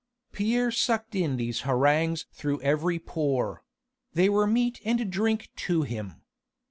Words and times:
Pierre 0.31 0.71
sucked 0.71 1.13
in 1.13 1.37
these 1.37 1.59
harangues 1.61 2.25
through 2.33 2.59
every 2.61 2.97
pore: 2.97 3.63
they 4.13 4.29
were 4.29 4.47
meat 4.47 4.81
and 4.83 5.11
drink 5.11 5.51
to 5.57 5.83
him. 5.83 6.23